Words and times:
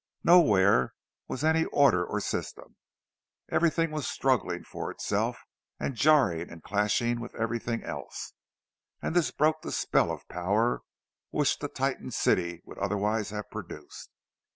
Nowhere 0.23 0.95
was 1.27 1.43
any 1.43 1.65
order 1.65 2.03
or 2.03 2.19
system—everything 2.19 3.91
was 3.91 4.07
struggling 4.07 4.63
for 4.63 4.89
itself, 4.89 5.37
and 5.79 5.93
jarring 5.93 6.49
and 6.49 6.63
clashing 6.63 7.19
with 7.19 7.35
everything 7.35 7.83
else; 7.83 8.33
and 8.99 9.15
this 9.15 9.29
broke 9.29 9.61
the 9.61 9.71
spell 9.71 10.09
of 10.11 10.27
power 10.27 10.81
which 11.29 11.59
the 11.59 11.67
Titan 11.67 12.09
city 12.09 12.63
would 12.65 12.79
otherwise 12.79 13.29
have 13.29 13.51
produced. 13.51 14.09